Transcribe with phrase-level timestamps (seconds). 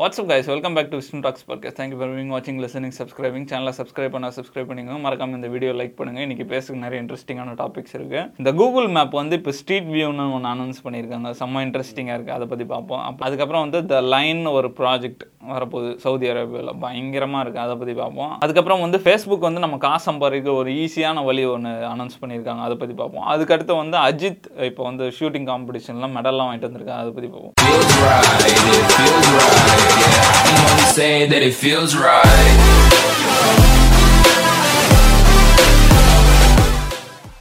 [0.00, 3.72] What's up guys welcome back to Vishnu talks podcast thank you for wing வாட்சிங் listening subscribing சேனலை
[3.78, 5.00] subscribe பண்ணால் subscribe பண்ணிக்கோங்க.
[5.04, 9.36] மறக்காம இந்த வீடியோ லைக் பண்ணுங்கள் இன்றைக்கி பேசுக்கு நிறைய இன்ட்ரெஸ்டிங்கான டாபிக்ஸ் இருக்குது இந்த கூகுள் மேப் வந்து
[9.40, 11.30] இப்போ ஸ்ட்ரீட் வியூன்னு ஒன்று அனௌன்ஸ் பண்ணியிருக்காங்க.
[11.38, 13.02] செம்ம இன்ட்ரெஸ்டிங்காக இருக்குது அதை பற்றி பார்ப்போம்.
[13.08, 15.90] அப்போ அதுக்கப்புறம் வந்து த லைன் ஒரு ப்ராஜெக்ட் வரப்போகுது.
[16.04, 18.30] சவுதி அரேபியாவில் பயங்கரமாக இருக்குது அதை பற்றி பார்ப்போம்.
[18.46, 22.64] அதுக்கப்புறம் வந்து ஃபேஸ்புக் வந்து நம்ம காசு சம்பாதிக்க ஒரு ஈஸியான வழி ஒன்று அனௌன்ஸ் பண்ணியிருக்காங்க.
[22.68, 23.26] அதை பற்றி பார்ப்போம்.
[23.36, 27.54] அதுக்கடுத்து வந்து அஜித் இப்போ வந்து ஷூட்டிங் காம்படிஷன்லாம் மெடல்லாம் வாங்கிட்டு வந்திருக்காங்க அதை பற்றி பார்ப்போம்.
[30.46, 30.84] I can only
[31.26, 33.85] that it feels right.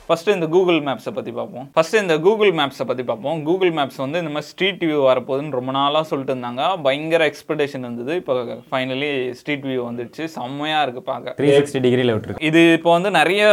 [0.09, 1.67] First இந்த கூகுள் மேப்ஸை பற்றி பார்ப்போம்.
[1.75, 3.37] ஃபஸ்ட்டு இந்த கூகுள் மேப்ஸை பற்றி பார்ப்போம்.
[3.47, 6.63] கூகுள் மேப்ஸ் வந்து இந்த மாதிரி ஸ்ட்ரீட் வியூ வரப்போகுதுன்னு ரொம்ப நாளாக சொல்லிட்டு இருந்தாங்க.
[6.87, 8.11] பயங்கர எக்ஸ்பெக்டேஷன் இருந்தது.
[8.21, 8.33] இப்போ
[8.73, 9.09] ஃபைனலி
[9.39, 11.35] ஸ்ட்ரீட் வியூ வந்துடுச்சு செம்மையாக இருக்குது பார்க்க.
[11.39, 12.45] த்ரீ சிக்ஸ்டி டிகிரியில் விட்டுருக்கு.
[12.49, 13.49] இது இப்போ வந்து நிறைய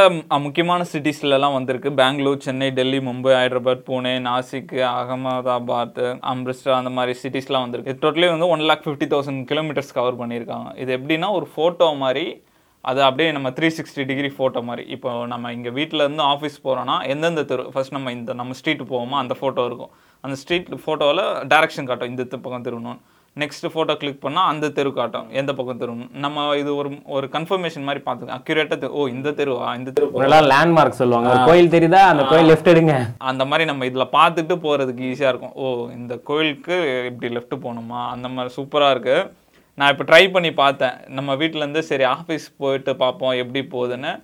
[0.47, 1.93] முக்கியமான சிட்டிஸ்லலாம் வந்திருக்கு.
[2.03, 7.93] பெங்களூர் சென்னை டெல்லி மும்பை ஹைதராபாத் புனே நாசிக் அகமதாபாத் அம்ரிஸ்டர் அந்த மாதிரி சிட்டிஸ்லாம் வந்திருக்கு.
[7.95, 10.71] இது டோட்டலி வந்து one lakh fifty thousand kilometres cover பண்ணியிருக்காங்க.
[10.85, 12.27] இது எப்படின்னா ஒரு ஃபோட்டோ மாதிரி
[12.91, 14.85] அது அப்படியே நம்ம த்ரீ சிக்ஸ்டி டிகிரி ஃபோட்டோ மாதிரி.
[14.97, 19.17] இப்போ நம்ம இங்கே வீட்டில் இருந்து ஆஃபீஸ் போகிறோன்னா எந்தெந்த தெரு ஃபர்ஸ்ட் நம்ம இந்த நம்ம ஸ்ட்ரீட் போவோமோ
[19.23, 19.93] அந்த ஃபோட்டோ இருக்கும்.
[20.27, 23.01] அந்த ஸ்ட்ரீட் ஃபோட்டோவில் டைரக்ஷன் காட்டும் இந்த பக்கம் திரும்பணும்.
[23.41, 26.11] நெக்ஸ்ட் ஃபோட்டோ கிளிக் பண்ணால் அந்த தெரு காட்டும் எந்த பக்கம் திரும்பணும்.
[26.25, 31.33] நம்ம இது ஒரு ஒரு கன்ஃபர்மேஷன் மாதிரி பார்த்துக்கோங்க அக்யூரேட்டாக ஓ இந்த தெருவா இந்த தெரு லேண்ட்மார்க் சொல்லுவாங்க.
[31.51, 32.03] கோயில் தெரியுதா?
[32.13, 32.97] அந்த கோயில் லெஃப்ட் எடுங்க.
[33.31, 35.55] அந்த மாதிரி நம்ம இதில் பார்த்துட்டு போகிறதுக்கு ஈஸியாக இருக்கும்.
[35.63, 36.77] ஓ இந்த கோயிலுக்கு
[37.13, 38.03] இப்படி லெஃப்ட் போகணுமா?
[38.17, 39.31] அந்த மாதிரி சூப்பராக இருக்குது
[39.83, 40.93] நான் இப்போ ட்ரை பண்ணி பார்த்தேன்.
[41.07, 44.23] நம்ம வீட்டிலேருந்து சரி ஆஃபீஸ் போயிட்டு பார்ப்போம் எப்படி போகுதுன்னு.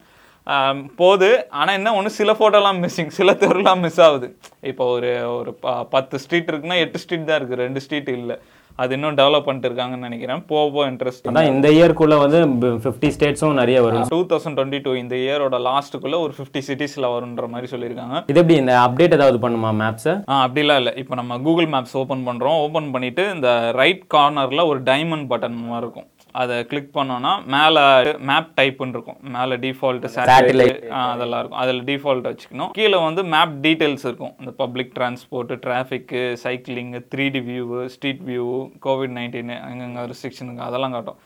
[0.97, 1.51] போகுது.
[1.51, 4.37] ஆனால் என்ன ஒன்று சில ஃபோட்டோலாம் மிஸ்ஸிங் சில தெருலாம் மிஸ் ஆகுது.
[4.61, 8.39] இப்போ ஒரு ஒரு ப- பத்து ஸ்ட்ரீட் இருக்குன்னா எட்டு ஸ்ட்ரீட் தான் இருக்குது ரெண்டு ஸ்ட்ரீட் இல்லை.
[8.83, 10.43] அது இன்னும் டெவலப் பண்ணிட்டு இருக்காங்கன்னு நினைக்கிறேன்.
[10.51, 12.41] போக போக இன்ட்ரெஸ்ட் அதான் இந்த இயர்க்குள்ள வந்து
[12.85, 14.07] ஃபிஃப்டி ஸ்டேட்ஸும் நிறைய வரும்.
[14.15, 18.17] டூ தௌசண்ட் டுவெண்ட்டி டூ இந்த இயரோட லாஸ்ட்டுக்குள்ளே ஒரு ஃபிஃப்டி சிட்டிஸில் வருன்ற மாதிரி சொல்லியிருக்காங்க.
[18.33, 20.95] இது எப்படி இந்த அப்டேட் ஏதாவது பண்ணுமா மேப்ஸை ஆ அப்படிலாம் இல்லை.
[21.03, 23.51] இப்போ நம்ம கூகுள் மேப்ஸ் ஓப்பன் பண்ணுறோம் ஓப்பன் பண்ணிவிட்டு இந்த
[23.83, 26.09] ரைட் கார்னரில் ஒரு டைமண்ட் பட்டன் மாதிரி இருக்கும்.
[26.43, 27.83] அதை கிளிக் பண்ணோன்னா மேலே
[28.31, 29.21] மேப் டைப்புன்னு இருக்கும்.
[29.37, 31.61] மேலே டிஃபால்ட் சேட்டலைட் அதெல்லாம் இருக்கும்.
[31.63, 32.71] அதில் டிஃபால்ட் வச்சுக்கணும்.
[32.79, 34.35] கீழே வந்து மேப் டீட்டெயில்ஸ் இருக்கும்.
[34.39, 38.47] இந்த public transport traffic cycling three D view street view
[38.87, 41.19] covid nineteen அங்கங்கே ரெஸ்ட்ரிக்ஷனுங்க அதெல்லாம் காட்டும்.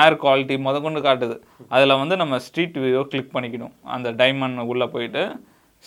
[0.00, 1.36] ஏர் குவாலிட்டி முதற்கொண்டு காட்டுது.
[1.68, 3.72] அதில் வந்து நம்ம ஸ்ட்ரீட் வியூவை கிளிக் பண்ணிக்கணும்.
[3.82, 5.24] அந்த டைமண்ட் உள்ளே போயிட்டு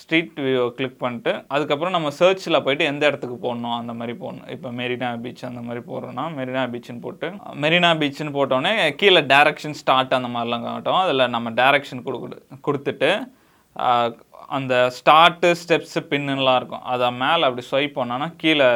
[0.00, 4.68] ஸ்ட்ரீட் வியூ கிளிக் பண்ணிட்டு அதுக்கப்புறம் நம்ம சர்ச்சில் போயிட்டு எந்த இடத்துக்கு போடணும் அந்த மாதிரி போடணும் இப்போ
[4.80, 7.28] மெரினா பீச் அந்த மாதிரி போடுறோன்னா மெரினா பீச்னு போட்டு
[7.64, 11.00] மெரினா பீச்னு போட்டோன்னே கீழே டேரக்ஷன் ஸ்டார்ட் அந்த மாதிரிலாம் காட்டும்.
[11.04, 13.10] அதில் நம்ம டேரக்ஷன் கொடுக்கு கொடுத்துட்டு
[14.56, 16.84] அந்த ஸ்டார்ட்டு ஸ்டெப்ஸு பின்னுலாம் இருக்கும்.
[16.94, 18.68] அதை மேலே அப்படி ஸ்வைப் பண்ணோன்னா கீழே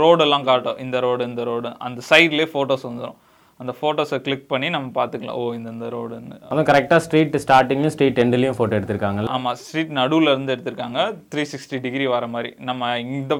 [0.00, 0.80] ரோடெல்லாம் காட்டும்.
[0.84, 3.18] இந்த ரோடு இந்த ரோடு அந்த சைட்லேயே ஃபோட்டோஸ் வந்துடும்
[3.62, 5.38] அந்த ஃபோட்டோஸை கிளிக் பண்ணி நம்ம பார்த்துக்கலாம்.
[5.40, 9.26] ஓ இந்த இந்த ரோடுன்னு அதுவும் கரெக்டாக ஸ்ட்ரீட் ஸ்டார்டிங்லையும் ஸ்ட்ரீட் எண்ட்லையும் ஃபோட்டோ எடுத்திருக்காங்க.
[9.36, 11.00] ஆமாம் ஸ்ட்ரீட் நடுவுல இருந்து எடுத்திருக்காங்க.
[11.32, 12.52] த்ரீ சிக்ஸ்டி டிகிரி வர மாதிரி.
[12.70, 13.34] நம்ம இந்த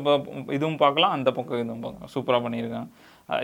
[0.58, 2.12] இதுவும் பார்க்கலாம் அந்த பக்கம் இதுவும் பார்க்கலாம்.
[2.16, 2.90] சூப்பராக பண்ணியிருக்காங்க.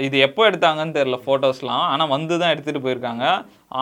[0.07, 3.25] இது எப்போ எடுத்தாங்கன்னு தெரில ஃபோட்டோஸ்லாம் ஆனால் வந்து தான் எடுத்துகிட்டு போயிருக்காங்க.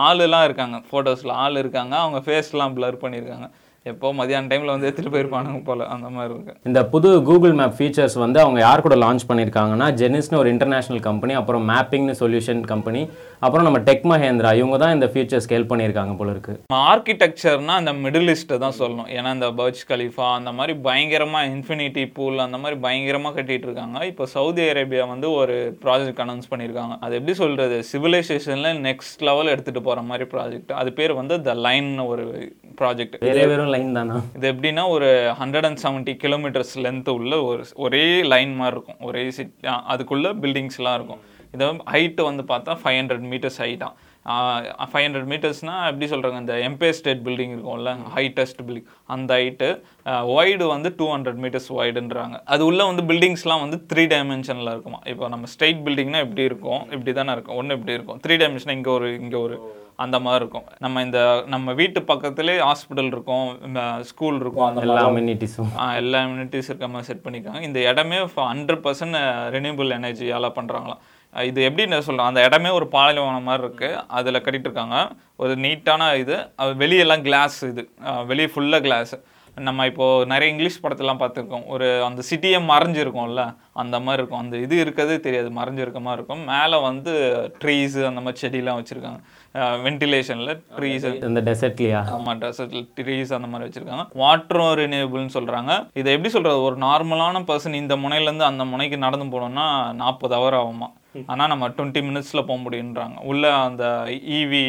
[0.07, 0.77] ஆளுலாம் இருக்காங்க.
[0.89, 1.95] ஃபோட்டோஸில் ஆள் இருக்காங்க.
[2.05, 3.47] அவங்க ஃபேஸ்லாம் blur பண்ணியிருக்காங்க.
[3.89, 6.53] எப்போ மதியான டைமில் வந்து எடுத்துகிட்டு போயிருப்பானுங்க போல் அந்த மாதிரி இருக்கு.
[6.69, 11.33] இந்த புது கூகுள் மேப் ஃபீச்சர்ஸ் வந்து அவங்க யார் கூட லான்ச் பண்ணியிருக்காங்கன்னா ஜெனிஸ்னு ஒரு இன்டர்நேஷனல் கம்பெனி
[11.39, 13.01] அப்புறம் மேப்பிங்னு சொல்யூஷன் கம்பெனி
[13.47, 16.55] அப்புறம் நம்ம டெக் மஹேந்திரா இவங்க தான் இந்த ஃபீச்சர் ஸ்கேல் பண்ணியிருக்காங்க போல இருக்கு.
[16.93, 19.11] ஆர்கிடெக்சர்னா அந்த மிடில் ஈஸ்ட்டை தான் சொல்லணும்.
[19.17, 23.99] ஏன்னா இந்த பர்ஜ் கலிஃபா அந்த மாதிரி பயங்கரமாக இன்ஃபினிட்டி பூல் அந்த மாதிரி பயங்கரமாக கட்டிட்டு இருக்காங்க.
[24.13, 29.87] இப்போ சவுதி அரேபியா வந்து ஒரு ப்ராஜெக்ட் அனௌன்ஸ் பண்ணியிருக்காங்க அது எப்படி சொல்கிறது சிவிலைசேஷனில் நெக்ஸ்ட் லெவல் எடுத்துகிட்டு
[29.89, 32.25] போகிற மாதிரி ப்ராஜெக்ட் அது பேர் வந்து த லைன் ஒரு
[32.81, 34.17] ப்ராஜெக்ட் வேறே வெறும் லைன் தானா?
[34.37, 38.99] இது எப்படின்னா ஒரு hundred and seventy kilometres length உள்ள ஒரு ஒரே லைன் மாதிரி இருக்கும்.
[39.09, 39.55] ஒரே சிட்
[39.93, 41.23] அதுக்குள்ளே பில்டிங்ஸ்லாம் இருக்கும்.
[41.55, 43.93] இது ஹைட்டு வந்து பார்த்தா ஃபைவ் ஹண்ட்ரட் மீட்டர்ஸ் ஹைட்டாக
[44.91, 49.67] ஃபைவ் ஹண்ட்ரட் மீட்டர்ஸ்னால் எப்படி சொல்கிறாங்க இந்த எம்பையர் ஸ்டேட் பில்டிங் இருக்கும்ல ஹைட்டஸ்ட் பில்டிங் அந்த ஹைட்டு
[50.37, 54.99] ஒய்டு வந்து டூ ஹண்ட்ரட் மீட்டர்ஸ் ஒய்டுன்றாங்க அது உள்ள வந்து பில்டிங்ஸ்லாம் வந்து த்ரீ டைமென்ஷனில் இருக்குமா?
[55.11, 56.81] இப்போ நம்ம ஸ்ட்ரைட் பில்டிங்னா இப்படி இருக்கும்?
[56.95, 57.57] இப்படி தானே இருக்கும்.
[57.61, 58.19] ஒன்று இப்படி இருக்கும்.
[58.23, 59.57] த்ரீ டைமென்ஷன் இங்கே ஒரு இங்கே ஒரு
[60.03, 60.65] அந்த மாதிரி இருக்கும்.
[60.83, 61.19] நம்ம இந்த
[61.53, 63.45] நம்ம வீட்டு பக்கத்துலேயே ஹாஸ்பிட்டல் இருக்கும்
[64.09, 64.65] ஸ்கூல் இருக்கும்.
[64.69, 65.69] அந்த எல்லா அம்யூனிட்டிஸும்
[66.01, 68.19] எல்லா இம்யூனிட்டிஸ் இருக்க மாதிரி செட் பண்ணிக்காங்க இந்த இடமே
[68.51, 69.19] ஹண்ட்ரட் பர்சன்ட்
[69.57, 71.03] ரெனியூபிள் எனர்ஜியால் பண்ணுறாங்களாம்
[71.49, 74.97] இது எப்படின்னு சொல்கிறோம் அந்த இடமே ஒரு பாலைவனம் மாதிரி இருக்குது அதில் கட்டிட்டு இருக்காங்க
[75.43, 76.35] ஒரு நீட்டான இது.
[76.83, 77.85] வெளியெல்லாம் கிளாஸ் இது.
[78.31, 79.15] வெளியே ஃபுல்லாக கிளாஸ்
[79.65, 81.65] நம்ம இப்போது நிறைய இங்கிலீஷ் படத்தெல்லாம் பார்த்துருக்கோம்.
[81.73, 83.43] ஒரு அந்த சிட்டியே மறைஞ்சிருக்கும்ல.
[83.81, 84.41] அந்த மாதிரி இருக்கும்.
[84.43, 85.49] அந்த இது இருக்கிறதே தெரியாது.
[85.59, 86.41] மறைஞ்சிருக்க மாதிரி இருக்கும்.
[86.49, 87.13] மேலே வந்து
[87.61, 89.19] ட்ரீஸு அந்த மாதிரி செடியெலாம் வச்சுருக்காங்க.
[89.85, 94.05] வென்டிலேஷனில் ட்ரீஸ் இந்த டெசர்ட்லையா ஆமாம் டெசர்ட் ட்ரீஸ் அந்த மாதிரி வச்சிருக்காங்க.
[94.23, 95.71] வாட்டரும் ரினியூபிள்னு சொல்றாங்க.
[96.01, 96.59] இதை எப்படி சொல்றது?
[96.67, 99.67] ஒரு நார்மலான பர்சன் இந்த முனையிலேருந்து அந்த முனைக்கு நடந்து போனோம்னா
[100.03, 100.89] நாற்பது ஹவர் ஆகுமா?
[101.33, 103.85] ஆனா நம்ம டுவெண்ட்டி மினிட்ஸ்ல போக முடியுன்றாங்க உள்ள அந்த
[104.39, 104.65] இவி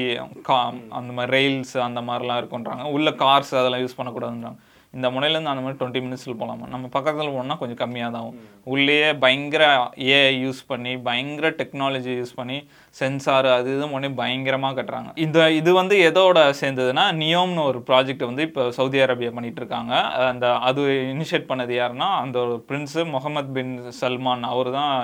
[0.48, 0.60] கா
[1.00, 4.58] அந்த மாதிரி ரெயில்ஸ் அந்த மாதிரிலாம் இருக்குன்றாங்க உள்ள கார்ஸ் அதெல்லாம் யூஸ் பண்ணக்கூடாதுன்றாங்க.
[4.96, 6.66] இந்த முனையிலேருந்து அந்த மாதிரி டுவெண்ட்டி மினிட்ஸில் போகலாமா?
[6.74, 8.36] நம்ம பக்கத்தில் போனோம்னா கொஞ்சம் கம்மியாக தான் ஆகும்.
[8.72, 9.64] உள்ளேயே பயங்கர
[10.12, 12.56] ஏஐ யூஸ் பண்ணி பயங்கர டெக்னாலஜி யூஸ் பண்ணி
[13.00, 15.10] சென்சார் அது இது பண்ணி பயங்கரமாக கட்டுறாங்க.
[15.24, 19.94] இந்த இது வந்து எதோட சேர்ந்ததுன்னா நியோம்னு ஒரு ப்ராஜெக்ட் வந்து இப்போ சவுதி அரேபியா பண்ணிட்டு இருக்காங்க
[20.30, 20.82] அந்த அது
[21.14, 24.46] இனிஷியேட் பண்ணது யாருன்னா அந்த ஒரு பிரின்ஸு முகமது பின் சல்மான்.
[24.54, 24.94] அவர் தான்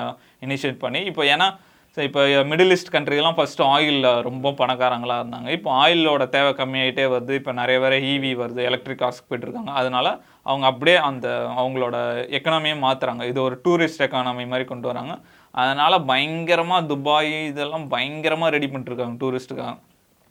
[0.46, 1.48] இனிஷியேட் பண்ணி இப்போ ஏன்னா
[1.96, 5.48] இப்போ மிடில் ஈஸ்ட் கண்ட்ரிலாம் ஃபஸ்ட்டு ஆயிலில் ரொம்ப பணக்காரங்களாக இருந்தாங்க.
[5.56, 7.32] இப்போ ஆயிலோட தேவை கம்மியாயிட்டே வருது.
[7.40, 9.72] இப்போ நிறைய பேர் ஈவி வருது எலக்ட்ரிக் காஸ்க்கு போயிட்டுருக்காங்க.
[9.80, 10.10] அதனால்
[10.48, 11.26] அவங்க அப்படியே அந்த
[11.60, 11.96] அவங்களோட
[12.38, 15.14] எக்கனாமியை மாற்றுறாங்க இது ஒரு டூரிஸ்ட் எக்கானமி மாதிரி கொண்டு வராங்க.
[15.54, 19.74] அதனால் பயங்கரமாக துபாய் இதெல்லாம் பயங்கரமாக ரெடி பண்ணிட்டுருக்காங்க டூரிஸ்ட்டுக்காக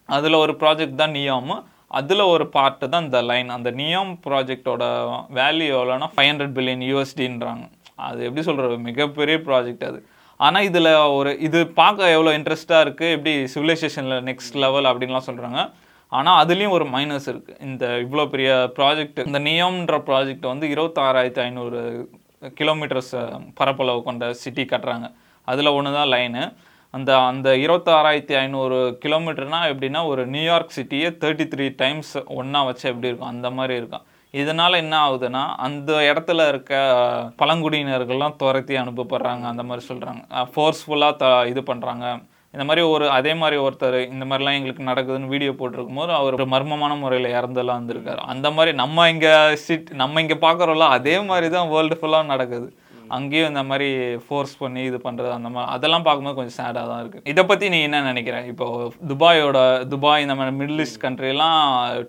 [0.10, 1.58] அதில் ஒரு ப்ராஜெக்ட் தான் நியாமு
[2.00, 4.84] அதில் ஒரு பார்ட்டு தான் இந்த லைன் அந்த நியாம் ப்ராஜெக்டோட
[5.40, 7.66] வேல்யூ எவ்வளோனா ஃபைவ் ஹண்ட்ரட் பில்லியன் யூஎஸ்டின்றாங்க
[8.08, 10.00] அது எப்படி சொல்கிறது மிகப்பெரிய ப்ராஜெக்ட் அது.
[10.40, 15.60] ஆனால் இதில் ஒரு இது பார்க்க எவ்வளோ இன்ட்ரெஸ்ட்டாக இருக்குது எப்படி சிவிலைசேஷனில் நெக்ஸ்ட் லெவல் அப்படின்லாம் சொல்கிறாங்க
[16.12, 21.80] ஆனால் அதுலேயும் ஒரு மைனஸ் இருக்குது இந்த இவ்வளோ பெரிய ப்ராஜெக்ட் இந்த நியோம்ன்ற ப்ராஜெக்ட் வந்து இருபத்தாறாயிரத்தி ஐநூறு
[22.60, 23.14] கிலோமீட்டர்ஸ்
[23.60, 25.08] பரப்பளவு கொண்ட சிட்டி கட்டுறாங்க.
[25.48, 26.44] அதில் ஒன்று தான் லைனு
[26.94, 33.10] அந்த அந்த இருபத்தாறாயிரத்தி ஐநூறு கிலோமீட்டர்னால் எப்படின்னா ஒரு நியூயார்க் சிட்டியை தேர்ட்டி த்ரீ டைம்ஸ் ஒன்றா வச்சு எப்படி
[33.10, 36.74] இருக்கும் அந்த மாதிரி இருக்கும் இதனால் என்ன ஆகுதுன்னா அந்த இடத்துல இருக்க
[37.42, 40.22] பழங்குடியினர்கள்லாம் துரத்தி அனுப்பப்படுறாங்க அந்த மாதிரி சொல்கிறாங்க
[40.54, 42.06] ஃபோர்ஸ்ஃபுல்லாக த இது பண்ணுறாங்க
[42.54, 46.48] இந்த மாதிரி ஒரு அதே மாதிரி ஒருத்தர் இந்த மாதிரிலாம் எங்களுக்கு நடக்குதுன்னு வீடியோ போட்டிருக்கும் போது அவர் ஒரு
[46.54, 48.22] மர்மமான முறையில் இறந்தெல்லாம் வந்திருக்காரு.
[48.34, 49.34] அந்த மாதிரி நம்ம இங்கே
[49.66, 52.68] சிட் நம்ம இங்கே பார்க்குறோம்ல அதே மாதிரி தான் வேர்ல்டு ஃபுல்லாக நடக்குது.
[53.18, 53.90] அங்கேயும் இந்த மாதிரி
[54.26, 57.80] ஃபோர்ஸ் பண்ணி இது பண்ணுறது அந்த மாதிரி அதெல்லாம் பார்க்கும்போது கொஞ்சம் சேடாக தான் இருக்குது இதை பற்றி நீ
[57.88, 58.68] என்ன நினைக்கிற இப்போ
[59.12, 59.58] துபாயோட
[59.94, 61.60] துபாய் இந்த மாதிரி மிடில் ஈஸ்ட் கண்ட்ரிலாம்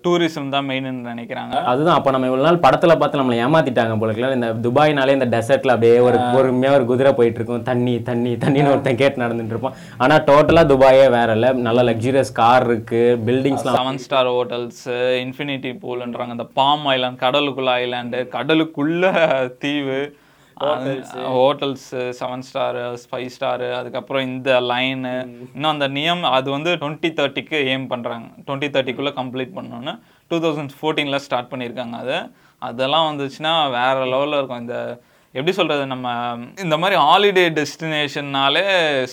[0.05, 1.55] டூரிசம் தான் மெயின்னு நினைக்கிறாங்க.
[1.73, 4.39] அதுதான் அப்போ நம்ம இவ்வளோ நாள் படத்தில் பார்த்து நம்மளை ஏமாத்திட்டாங்க போல இருக்குல்ல.
[4.39, 7.67] இந்த துபாய்னாலே இந்த டெசர்ட்ல அப்படியே ஒரு பொறுமையாக ஒரு குதிரை போயிட்டு இருக்கும்.
[7.71, 9.77] தண்ணி தண்ணி தண்ணின்னு ஒருத்தன் கேட்டு நடந்துட்டு இருப்பான்.
[10.03, 11.53] ஆனால் டோட்டலாக துபாயே வேற இல்லை.
[11.69, 13.03] நல்ல லக்ஸூரியஸ் கார் இருக்கு.
[13.29, 14.85] பில்டிங்ஸ்லாம் செவன் ஸ்டார் ஹோட்டல்ஸ்
[15.25, 19.13] இன்ஃபினிட்டி பூல்ன்றாங்க இந்த பாம் ஐலாண்ட் கடலுக்குள்ள ஐலாண்டு கடலுக்குள்ள
[19.65, 20.01] தீவு.
[21.37, 21.87] Hotels
[22.21, 22.79] seven star
[23.11, 25.13] five star அதுக்கப்புறம் இந்த லைனு
[25.55, 29.95] இன்னும் அந்த நியம் அது வந்து டுவெண்ட்டி தேர்ட்டிக்கு ஏம் பண்ணுறாங்க டுவெண்ட்டி தேர்ட்டிக்குள்ளே கம்ப்ளீட் பண்ணணும்னு
[30.31, 32.19] டூ தௌசண்ட் ஃபோர்டீனில் ஸ்டார்ட் பண்ணியிருக்காங்க அது.
[32.69, 34.65] அதெல்லாம் வந்துச்சுன்னா வேற லெவலில் இருக்கும்.
[34.67, 34.77] இந்த
[35.35, 36.09] எப்படி சொல்கிறது நம்ம
[36.65, 38.65] இந்த மாதிரி ஹாலிடே டெஸ்டினேஷன்னாலே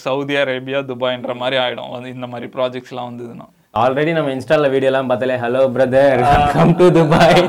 [0.06, 3.48] சவுதி அரேபியா துபாய்ன்ற மாதிரி ஆகிடும் வந்து இந்த மாதிரி ப்ராஜெக்ட்ஸ்லாம் வந்ததுன்னா.
[3.82, 6.22] ஆல்ரெடி நம்ம இன்ஸ்டால வீடியோலாம் பார்த்தாலே hello brother
[6.56, 7.42] come to Dubai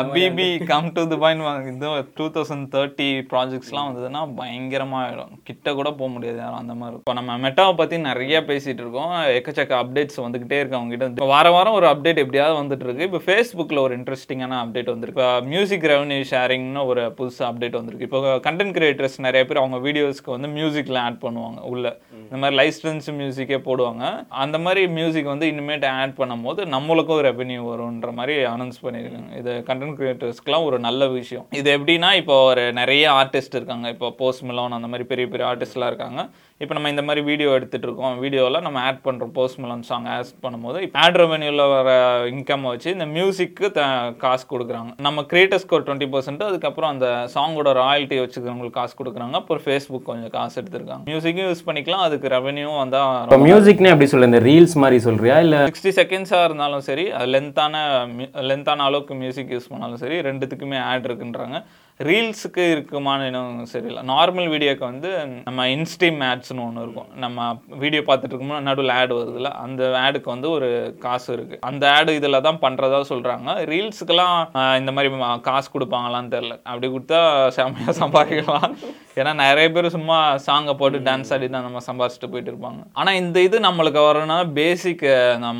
[0.00, 1.64] அபிபி come to துபாய்னு வாங்க.
[1.72, 1.86] இந்த
[2.18, 6.98] டூ தௌசண்ட் தேர்ட்டி ப்ராஜெக்ட்ஸ்லாம் வந்ததுன்னா பயங்கரமாக ஆகிடும் கிட்ட கூட போக முடியாது யாரும் அந்த மாதிரி.
[7.00, 9.14] இப்போ நம்ம மெட்டாவை பற்றி நிறைய பேசிகிட்டு இருக்கோம்.
[9.38, 13.08] எக்கச்சக்க அப்டேட்ஸ் வந்துக்கிட்டே இருக்கு அவங்க கிட்ட இப்போ வார வாரம் ஒரு அப்டேட் எப்படியாவது வந்துட்டு இருக்கு.
[13.10, 15.18] இப்போ ஃபேஸ்புக்கில் ஒரு இன்ட்ரெஸ்டிங்கான அப்டேட் வந்திருக்கு.
[15.20, 18.08] இப்போ மியூசிக் ரெவன்யூ ஷேரிங்னு ஒரு புதுசு அப்டேட் வந்திருக்கு.
[18.10, 21.86] இப்போ கண்டென்ட் கிரியேட்டர்ஸ் நிறைய பேர் அவங்க வீடியோஸ்க்கு வந்து மியூசிக்லாம் ஆட் பண்ணுவாங்க உள்ள.
[22.28, 24.04] இந்த மாதிரி லைசன்ஸ் மியூசிக்கே போடுவாங்க.
[24.44, 29.30] அந்த மாதிரி மியூசிக் வந்து இனிமேட்டு ஆட் பண்ணும்போது நம்மளுக்கும் ரெவென்யூ வரும்ன்ற மாதிரி அனௌன்ஸ் பண்ணியிருக்காங்க.
[29.40, 31.46] இது கண்டென்ட் கிரியேட்டர்ஸ்க்குலாம் ஒரு நல்ல விஷயம்.
[31.60, 33.88] இது எப்படின்னா இப்போ ஒரு நிறைய ஆர்டிஸ்ட் இருக்காங்க.
[33.94, 36.22] இப்போ போஸ்ட் மிலோன் அந்த மாதிரி பெரிய பெரிய ஆர்டிஸ்ட்லாம் இருக்காங்க.
[36.62, 40.28] இப்போ நம்ம இந்த மாதிரி வீடியோ எடுத்துட்டு இருக்கோம் வீடியோவில் நம்ம ஆட் பண்ணுறோம் போஸ்ட் மிலோன் சாங் ஆட்
[40.44, 41.88] பண்ணும்போது இப்போ ஆட் ரெவென்யூவில் வர
[42.32, 43.84] இன்கம் வச்சு இந்த மியூசிக்கு த
[44.24, 44.90] காசு கொடுக்குறாங்க.
[45.06, 49.34] நம்ம கிரியேட்டர்ஸ்க்கு ஒரு டுவெண்ட்டி பர்சன்ட் அதுக்கப்புறம் அந்த சாங்கோட ராயல்ட்டி வச்சுக்கிறவங்களுக்கு காசு கொடுக்குறாங்க.
[49.42, 51.04] அப்புறம் ஃபேஸ்புக் கொஞ்சம் காசு எடுத்திருக்காங்க.
[51.10, 52.06] மியூசிக்கும் யூஸ் பண்ணிக்கலாம்.
[52.08, 55.38] அதுக்கு ரெவென்யூவும் இப்போ வந்தால் மியூசிக்னே எப்படி சொல்ல இந்த ரீல்ஸ் மாதிரி சொல்றியா?
[55.46, 57.84] இல்ல சிக்ஸ்டி செகண்ட்ஸாக இருந்தாலும் சரி லென்த்தான
[58.50, 61.58] லென்த்தான அளவுக்கு மியூசிக் யூஸ் பண்ணாலும் சரி ரெண்டுத்துக்குமே ஆட் இருக்குன்றாங்க.
[62.08, 64.02] ரீல்ஸுக்கு இருக்குமான்னு இன்னும் சரியில்லை.
[64.12, 65.10] நார்மல் வீடியோக்கு வந்து
[65.46, 67.10] நம்ம இன்ஸ்டீம் ஆட்ஸ்னு ஒன்று இருக்கும்.
[67.24, 67.48] நம்ம
[67.82, 70.70] வீடியோ பார்த்துட்டு இருக்கும்போது நடுவில் ஆடு வருதுல்ல அந்த ஆடுக்கு வந்து ஒரு
[71.04, 74.36] காசு இருக்குது அந்த ஆடு இதில் தான் பண்ணுறதா சொல்கிறாங்க ரீல்ஸுக்கெல்லாம்
[74.82, 77.22] இந்த மாதிரி காசு கொடுப்பாங்களான்னு தெரில அப்படி கொடுத்தா
[77.58, 78.74] செம்மையாக சம்பாதிக்கலாம்.
[79.16, 82.80] ஏன்னா நிறைய பேர் சும்மா சாங்கை போட்டு டான்ஸ் ஆடி தான் நம்ம சம்பாதிச்சுட்டு போயிட்டு இருப்பாங்க.
[82.98, 85.04] ஆனால் இந்த இது நம்மளுக்கு வரணும்னா பேசிக்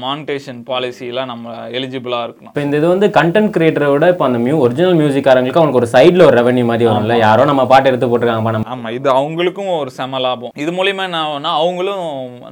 [0.03, 1.47] மானிட்டேஷன் பாலிசிலாம் நம்ம
[1.79, 2.53] எலிஜிபிளாக இருக்கணும்.
[2.53, 6.27] இப்போ இந்த இது வந்து கண்டென்ட் கிரியேட்டரை விட இப்போ அந்த மியூ ஒரிஜினல் மியூசிக்காரங்களுக்கு அவனுக்கு ஒரு சைடில்
[6.29, 7.17] ஒரு ரெவன்யூ மாதிரி வரும்ல.
[7.25, 10.55] யாரோ நம்ம பாட்டு எடுத்து போட்டிருக்காங்க நம்ம ஆமா இது அவங்களுக்கும் ஒரு செம லாபம்.
[10.63, 12.07] இது மூலியமா என்ன ஆகும்னா அவங்களும்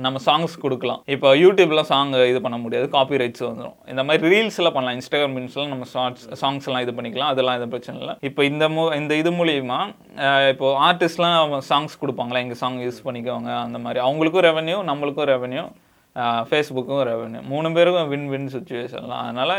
[0.07, 1.01] நம்ம சாங்ஸ் கொடுக்கலாம்.
[1.15, 1.99] இப்போ யூடியூப்ல சாங்
[2.31, 6.69] இது பண்ண முடியாது காப்பி ரைட்ஸ் வந்துடும் இந்த மாதிரி ரீல்ஸ்ல பண்ணலாம் இன்ஸ்டாகிராம் ரீல்ஸ்ல நம்ம ஷார்ட்ஸ் சாங்ஸ்
[6.69, 8.15] எல்லாம் இது பண்ணிக்கலாம் அதெல்லாம் எதுவும் பிரச்சனை இல்லை.
[8.29, 9.81] இப்போ இந்த மூ இந்த இது மூலியமா
[10.25, 12.43] அஹ், இப்போ ஆர்டிஸ்ட்லாம் சாங்ஸ் கொடுப்பாங்களா?
[12.47, 14.01] எங்கள் சாங் யூஸ் பண்ணிக்கோங்க அந்த மாதிரி.
[14.09, 15.65] அவங்களுக்கும் ரெவன்யூ நம்மளுக்கும் ரெவன்யூ
[16.51, 19.57] ஃபேஸ்புக்கும் ரெவன்யூ மூணு பேருக்கும் வின் வின் சுச்சுவேஷன்லாம் அதனால்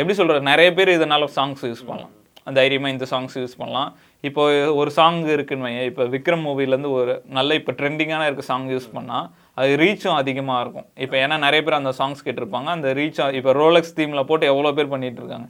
[0.00, 2.12] எப்படி சொல்கிறது நிறைய பேர் இதனால் சாங்ஸ் யூஸ் பண்ணலாம்.
[2.58, 3.90] தைரியமாக இந்த சாங்ஸ் யூஸ் பண்ணலாம்.
[4.28, 4.42] இப்போ
[4.80, 5.88] ஒரு சாங் இருக்குன்னு வையன்.
[5.90, 9.26] இப்போ விக்ரம் மூவிலேருந்து ஒரு நல்ல இப்போ ட்ரெண்டிங்கான இருக்க சாங் யூஸ் பண்ணால்
[9.60, 10.86] அது ரீச்சும் அதிகமாக இருக்கும்.
[11.04, 12.68] இப்போ ஏன்னா நிறைய பேர் அந்த சாங்ஸ் கேட்டிருப்பாங்க.
[12.76, 15.48] அந்த ரீச் இப்போ ரோலக்ஸ் தீமில் போட்டு எவ்வளோ பேர் பண்ணிகிட்டு இருக்காங்க.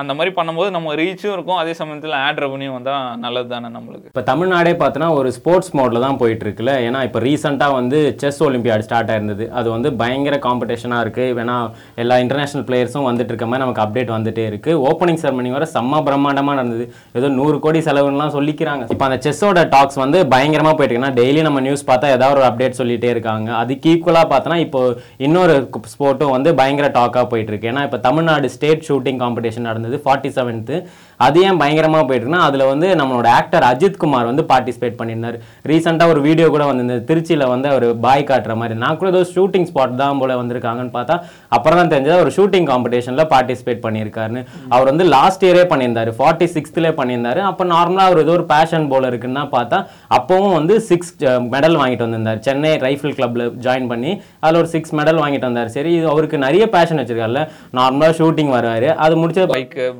[0.00, 1.58] அந்த மாதிரி பண்ணும்போது நம்ம ரீச்சும் இருக்கும்.
[1.62, 4.08] அதே சமயத்தில் ஆட் ரெவன்யூ வந்தால் நல்லது தானே நம்மளுக்கு?
[4.12, 8.84] இப்போ தமிழ்நாடே பார்த்தோன்னா ஒரு ஸ்போர்ட்ஸ் மோடில் தான் போயிட்டு இருக்குல்ல ஏன்னா இப்போ ரீசெண்டாக வந்து செஸ் ஒலிம்பியாட்
[8.86, 9.46] ஸ்டார்ட் ஆயிருந்தது.
[9.60, 11.56] அது வந்து பயங்கர காம்படிஷனாக இருக்குது வேணா
[12.04, 16.56] எல்லா இன்டர்நேஷனல் பிளேயர்ஸும் வந்துட்டு இருக்க மாதிரி நமக்கு அப்டேட் வந்துட்டே இருக்குது ஓப்பனிங் செரமனி வர செம்ம பிரம்மாண்டமாக
[16.60, 16.86] நடந்தது.
[17.20, 18.86] ஏதோ நூறு கோடி செலவுலாம் சொல்லிக்கிறாங்க.
[18.94, 22.78] இப்போ அந்த செஸ்ஸோட டாக்ஸ் வந்து பயங்கரமாக போயிட்டு இருக்குன்னா டெய்லி நம்ம நியூஸ் பார்த்தா ஏதாவது ஒரு அப்டேட்
[22.80, 23.48] சொல்லிகிட்டே இருக்காங்க.
[23.62, 24.80] அதுக்கு ஈக்குவலாக பார்த்தோன்னா இப்போ
[25.26, 25.54] இன்னொரு
[25.94, 30.76] ஸ்போர்ட்டும் வந்து பயங்கர டாக்காக போயிட்டு இருக்கு ஏன்னா இப்போ தமிழ்நாடு ஸ்டேட் ஷூட்டிங் காம்படிஷன் நடந்தது ஃபார்ட்டி செவன்த்து
[31.26, 35.36] அது ஏன் பயங்கரமாக போயிட்டு இருக்குன்னா அதில் வந்து நம்மளோட ஆக்டர் அஜித் குமார் வந்து பார்ட்டிசிபேட் பண்ணியிருந்தார்.
[35.70, 37.02] ரீசெண்டாக ஒரு வீடியோ கூட வந்திருந்தது.
[37.10, 38.76] திருச்சியில் வந்து அவர் பாய் காட்டுற மாதிரி.
[38.84, 41.16] நான் கூட ஏதோ ஷூட்டிங் ஸ்பாட் தான் போல வந்திருக்காங்கன்னு பார்த்தா
[41.56, 44.42] அப்புறம் தான் தெரிஞ்சது ஒரு ஷூட்டிங் காம்படிஷனில் பார்ட்டிசிபேட் பண்ணியிருக்காருன்னு.
[44.74, 46.12] அவர் வந்து லாஸ்ட் இயரே பண்ணியிருந்தாரு.
[46.18, 47.42] ஃபார்ட்டி சிக்ஸ்த்லேயே பண்ணியிருந்தாரு.
[47.50, 49.80] அப்போ நார்மலாக அவர் ஏதோ ஒரு பேஷன் போல இருக்குன்னு தான் பார்த்தா
[50.18, 51.12] அப்போவும் வந்து சிக்ஸ்
[51.54, 52.40] மெடல் வாங்கிட்டு வந்திருந்தார்.
[52.48, 54.12] சென்னை ரைஃபிள் கிளப்ல ஜாயின் பண்ணி
[54.44, 55.72] அதில் ஒரு சிக்ஸ் மெடல் வாங்கிட்டு வந்தார்.
[55.76, 57.42] சரி இது அவருக்கு நிறைய பேஷன் வச்சிருக்காருல்ல.
[57.78, 58.88] நார்மலாக ஷூட்டிங் வருவார்.
[59.04, 59.46] அது முடிச்ச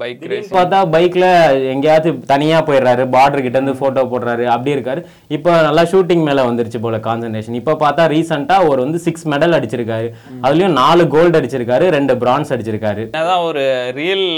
[0.02, 0.80] பைக் ரேஸ் பார்த்தா
[1.12, 5.00] பைக்கில் எங்கேயாவது தனியாக போயிடுறாரு பார்டர் கிட்டேருந்து ஃபோட்டோ போடுறாரு அப்படி இருக்காரு.
[5.36, 10.08] இப்போ நல்லா ஷூட்டிங் மேலே வந்துருச்சு போல கான்சன்ட்ரேஷன் இப்போ பார்த்தா ரீசெண்டாக ஒரு வந்து சிக்ஸ் மெடல் அடிச்சிருக்காரு.
[10.46, 13.04] அதுலேயும் நாலு கோல்டு அடிச்சிருக்காரு ரெண்டு பிரான்ஸ் அடிச்சிருக்காரு.
[13.10, 13.64] என்னதான் ஒரு
[14.00, 14.28] ரியல்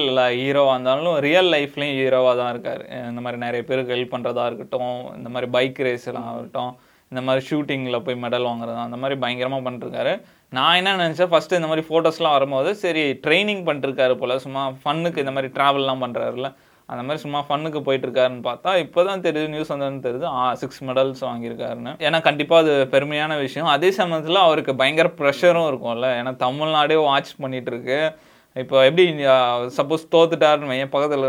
[0.40, 2.82] ஹீரோவாக இருந்தாலும் ரியல் லைஃப்லேயும் ஹீரோவாக தான் இருக்கார்.
[3.10, 6.72] இந்த மாதிரி நிறைய பேருக்கு ஹெல்ப் பண்ணுறதா இருக்கட்டும் இந்த மாதிரி பைக் ரேஸ்லாம் ஆகட்டும்
[7.12, 10.12] இந்த மாதிரி ஷூட்டிங்கில் போய் மெடல் வாங்குறது அந்த மாதிரி பயங்கரமாக பண்ணிருக்காரு.
[10.56, 15.34] நான் என்ன நினச்சேன் ஃபஸ்ட்டு இந்த மாதிரி ஃபோட்டோஸ்லாம் வரும்போது சரி ட்ரைனிங் பண்ணிருக்காரு போல் சும்மா ஃபன்னுக்கு இந்த
[15.36, 16.50] மாதிரி ட்ராவல்லாம் பண்ணுறாருல
[16.92, 21.22] அந்த மாதிரி சும்மா ஃபன்னுக்கு போயிட்டுருக்காருன்னு பார்த்தா இப்போ தான் தெரியுது நியூஸ் வந்ததுன்னு தெரியுது ஆ சிக்ஸ் மெடல்ஸ்
[21.28, 21.92] வாங்கியிருக்காருன்னு.
[22.06, 23.68] ஏன்னா கண்டிப்பாக அது பெருமையான விஷயம்.
[23.74, 26.08] அதே சமயத்தில் அவருக்கு பயங்கர ப்ரெஷரும் இருக்கும்ல.
[26.20, 27.98] ஏன்னா தமிழ்நாடே வாட்ச் பண்ணிகிட்ருக்கு
[28.56, 29.04] இப்போ எப்படி
[29.78, 31.24] சப்போஸ் தோத்துட்டாருன்னு என் பக்கத்தில்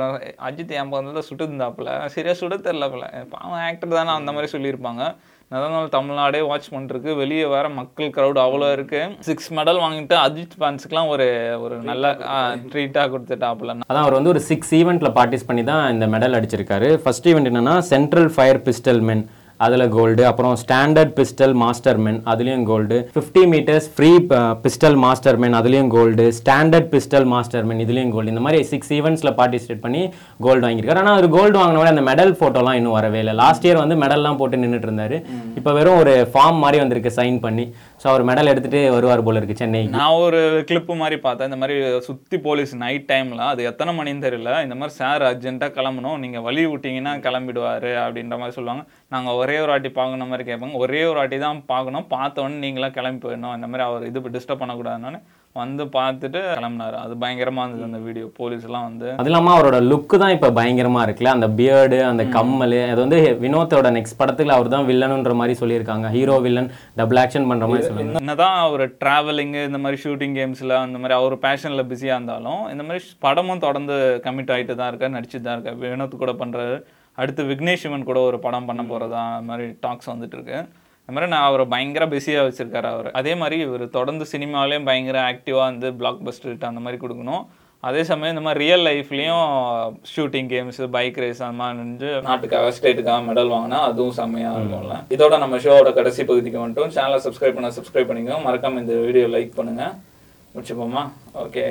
[0.48, 5.06] அஜித் என் பக்கத்தில் சுட்டு இருந்தாப்புல சரியாக சுட தெரிலப்பில் பாவம் ஆக்டர் தானே அந்த மாதிரி சொல்லியிருப்பாங்க.
[5.50, 7.12] அதனால தமிழ்நாடே வாட்ச் பண்ணிருக்கு.
[7.16, 9.02] வெளியே வேற மக்கள் க்ரௌட் அவ்வளோ இருக்கு.
[9.28, 11.28] சிக்ஸ் மெடல் வாங்கிட்டு அஜித் ஃபேன்ஸுக்குலாம் ஒரு
[11.66, 12.12] ஒரு நல்ல
[12.72, 13.76] ட்ரீட்டாக கொடுத்துட்டாப்புல.
[13.90, 16.90] அதான் அவர் வந்து ஒரு சிக்ஸ் ஈவெண்ட்ல பார்ட்டிஸ் பண்ணி தான் இந்த மெடல் அடிச்சிருக்காரு.
[17.04, 19.26] ஃபர்ஸ்ட் ஈவெண்ட் என்னன்னா சென்ட்ரல் ஃபயர் பிஸ்டல் மென்
[19.66, 24.10] அதில் கோல்டு அப்புறம் ஸ்டாண்டர்ட் பிஸ்டல் மாஸ்டர் மென் அதுலேயும் gold fifty metres free
[24.66, 29.34] pistol master men அதுலேயும் gold standard pistol master men இதுலேயும் கோல்டு இந்த மாதிரி சிக்ஸ் ஈவெண்ட்ஸில்
[29.40, 30.02] பார்ட்டிசிபேட் பண்ணி
[30.48, 31.02] கோல்டு வாங்கியிருக்காரு.
[31.04, 33.36] ஆனால் அவர் கோல்டு வாங்கின அந்த மெடல் ஃபோட்டோலாம் இன்னும் வரவே இல்லை.
[33.44, 35.20] லாஸ்ட் இயர் வந்து மெடல்லாம் போட்டு நின்றுட்டு இருந்தாரு.
[35.60, 37.66] இப்போ வெறும் ஒரு ஃபார்ம் மாதிரி வந்திருக்கு சைன் பண்ணி.
[38.06, 39.80] ஸோ அவர் மெடல் எடுத்துகிட்டு வருவார் போல இருக்கு சென்னை.
[39.94, 41.48] நான் ஒரு கிளிப்பு மாதிரி பார்த்தேன்.
[41.50, 41.76] இந்த மாதிரி
[42.08, 44.52] சுற்றி போலீஸ் நைட் டைமில் அது எத்தனை மணின்னு தெரியல.
[44.66, 46.20] இந்த மாதிரி சார் அர்ஜென்ட்டாக கிளம்பணும்.
[46.24, 48.84] நீங்கள் வழி விட்டீங்கன்னா கிளம்பிடுவார் அப்படின்ற மாதிரி சொல்லுவாங்க.
[49.14, 50.84] நாங்கள் ஒரே ஒரு வாட்டி பார்க்கணும் மாதிரி கேட்பாங்க.
[50.86, 52.06] ஒரே ஒரு வாட்டி தான் பார்க்கணும்.
[52.14, 53.56] பார்த்தோன்னே நீங்களாம் கிளம்பி போயிடணும்.
[53.60, 55.22] இந்த மாதிரி அவர் இது டிஸ்டர்ப் பண்ணக்கூடாதுன்னு.
[55.62, 56.96] வந்து பார்த்துட்டு கிளம்புனாரு.
[57.04, 61.34] அது பயங்கரமாக இருந்தது அந்த வீடியோ போலீஸ்லாம் வந்து அது இல்லாம அவரோட லுக்கு தான் இப்ப பயங்கரமா இருக்குல்ல?
[61.38, 66.10] அந்த பியர்டு அந்த கம்மல் அது வந்து வினோத்தோட நெக்ஸ்ட் படத்துல அவர் தான் வில்லனுன்ற மாதிரி சொல்லியிருக்காங்க.
[66.18, 66.70] ஹீரோ வில்லன்
[67.02, 71.38] டபுள் ஆக்ஷன் பண்ற மாதிரி சொல்லுவாங்க என்னதான் அவர் டிராவலிங்கு இந்த மாதிரி ஷூட்டிங் கேம்ஸில் அந்த மாதிரி அவர்
[71.48, 73.98] பேஷனில் பிஸியாக இருந்தாலும் இந்த மாதிரி படமும் தொடர்ந்து
[74.28, 75.82] கமிட் ஆகிட்டு தான் இருக்கார் நடிச்சுட்டு தான் இருக்கார்.
[75.84, 76.78] வினோத் கூட பண்ணுறாரு
[77.18, 80.60] அடுத்து விக்னேஷ் சிவன் கூட ஒரு படம் பண்ண அந்த மாதிரி டாக்ஸ் வந்துட்டு இருக்கு.
[81.06, 83.10] அது மாதிரி நான் அவரை பயங்கர பிஸியாக வச்சுருக்காரு அவர்.
[83.20, 87.46] அதே மாதிரி இவர் தொடர்ந்து சினிமாவிலையும் பயங்கர ஆக்டிவாக வந்து பிளாக் பஸ்டர் அந்த மாதிரி கொடுக்கணும்.
[87.88, 89.44] அதே சமயம் இந்த மாதிரி ரியல் லைஃப்லேயும்
[90.14, 95.38] ஷூட்டிங் கேம்ஸ் பைக் ரேஸ் அந்த மாதிரி நின்று நாட்டுக்காக ஸ்டேட்டுக்காக மெடல் வாங்கினா அதுவும் செம்மையாக இருக்கும்ல இதோட
[95.44, 98.46] நம்ம ஷோவோட கடைசி பகுதிக்கு மட்டும் சேனலை சப்ஸ்கிரைப் பண்ண சப்ஸ்கிரைப் பண்ணிக்கோங்க.
[98.48, 99.94] மறக்காம இந்த வீடியோ லைக் பண்ணுங்கள்
[100.56, 101.04] முடிச்சுப்போமா?
[101.44, 101.64] ஓகே